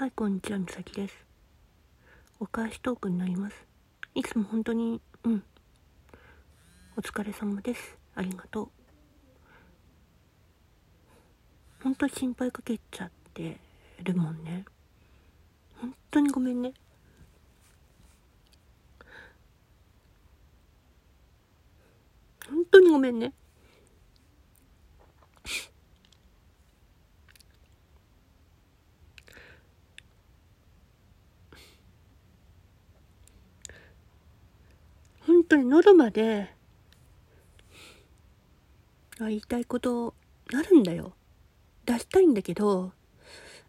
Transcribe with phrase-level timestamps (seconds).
[0.00, 1.14] はい、こんにちは、みさきです。
[2.38, 3.66] お返しトークになります。
[4.14, 5.44] いつも本当に、うん。
[6.96, 7.98] お疲れ様です。
[8.14, 8.68] ありがとう。
[11.82, 13.60] 本当に心配かけちゃって
[14.02, 14.64] るもんね。
[15.76, 16.72] 本当にごめんね。
[22.48, 23.34] 本当にごめんね。
[35.50, 36.48] 当に喉まで、
[39.18, 40.14] 言いたいこと
[40.54, 41.12] あるんだよ。
[41.84, 42.92] 出したいんだけど、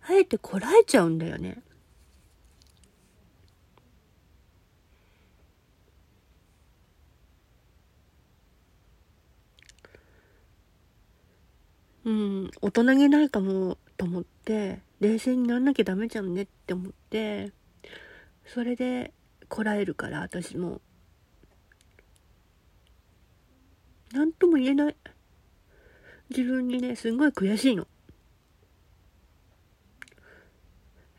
[0.07, 1.61] あえてこらえちゃうんだよね。
[12.03, 17.51] うん、大人げないかもと思って、冷静になんなきゃダメじゃんねって思って、
[18.45, 19.13] それで
[19.49, 20.79] こらえるから、私も。
[24.13, 24.95] なんとも言えない。
[26.29, 27.87] 自分にね、すんごい悔しいの。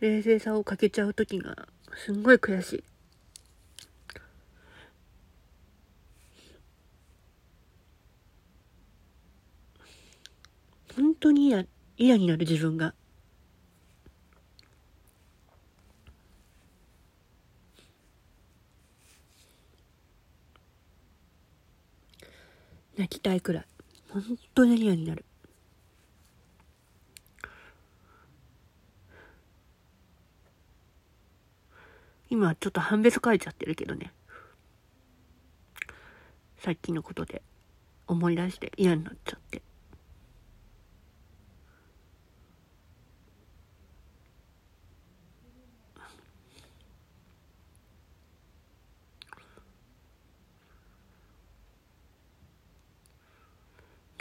[0.01, 2.85] 冷静さを欠けちゃう時が、すんごい悔しい。
[10.97, 11.65] 本当に嫌、
[11.97, 12.95] 嫌になる自分が。
[22.97, 23.65] 泣きたいくらい。
[24.11, 24.23] 本
[24.55, 25.25] 当に嫌になる。
[32.29, 34.13] 今ちょっと半別書いちゃってるけどね。
[36.59, 37.43] さっきのことで
[38.07, 39.62] 思い出して嫌になっちゃって。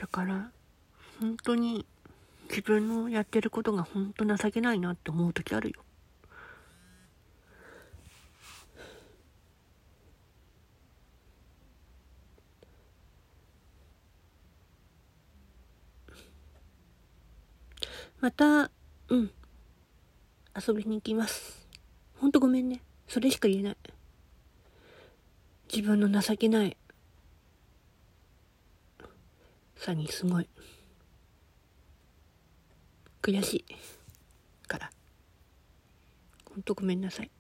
[0.02, 0.50] だから、
[1.20, 1.86] 本当に
[2.50, 5.76] 自分のやってることが本当情けないなって思う時あるよ。
[18.22, 18.72] また、
[19.10, 19.32] うん。
[20.68, 21.68] 遊びに行きます。
[22.18, 22.82] ほんとごめんね。
[23.08, 23.78] それしか言えない。
[25.72, 26.76] 自分の情けない
[29.82, 30.48] さにすごい。
[33.20, 33.66] 悔しい。
[34.68, 34.92] から。
[36.52, 37.32] ほんとごめんなさい。